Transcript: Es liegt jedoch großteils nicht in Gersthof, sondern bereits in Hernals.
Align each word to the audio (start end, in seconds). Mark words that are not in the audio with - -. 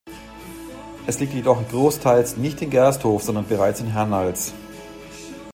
Es 1.05 1.19
liegt 1.19 1.35
jedoch 1.35 1.67
großteils 1.69 2.35
nicht 2.35 2.59
in 2.63 2.71
Gersthof, 2.71 3.21
sondern 3.21 3.45
bereits 3.45 3.81
in 3.81 3.91
Hernals. 3.93 4.51